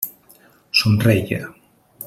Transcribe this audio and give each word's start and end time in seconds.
Somreia. 0.79 1.41